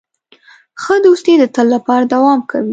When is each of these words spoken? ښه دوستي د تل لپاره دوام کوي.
ښه 0.81 0.95
دوستي 1.05 1.33
د 1.39 1.43
تل 1.55 1.67
لپاره 1.75 2.03
دوام 2.13 2.39
کوي. 2.49 2.69